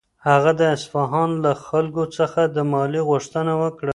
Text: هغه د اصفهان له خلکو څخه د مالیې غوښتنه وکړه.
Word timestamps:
هغه 0.27 0.51
د 0.59 0.61
اصفهان 0.75 1.29
له 1.43 1.51
خلکو 1.67 2.03
څخه 2.17 2.41
د 2.55 2.57
مالیې 2.71 3.01
غوښتنه 3.09 3.53
وکړه. 3.61 3.89